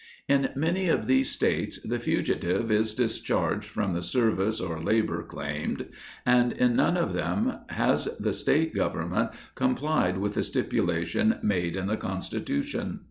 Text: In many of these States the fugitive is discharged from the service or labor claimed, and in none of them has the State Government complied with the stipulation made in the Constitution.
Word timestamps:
In 0.27 0.49
many 0.55 0.89
of 0.89 1.05
these 1.05 1.29
States 1.29 1.79
the 1.85 1.99
fugitive 1.99 2.71
is 2.71 2.95
discharged 2.95 3.69
from 3.69 3.93
the 3.93 4.01
service 4.01 4.59
or 4.59 4.81
labor 4.81 5.21
claimed, 5.21 5.89
and 6.25 6.53
in 6.53 6.75
none 6.75 6.97
of 6.97 7.13
them 7.13 7.59
has 7.69 8.05
the 8.19 8.33
State 8.33 8.73
Government 8.73 9.29
complied 9.53 10.17
with 10.17 10.33
the 10.33 10.41
stipulation 10.41 11.37
made 11.43 11.75
in 11.75 11.85
the 11.85 11.97
Constitution. 11.97 12.99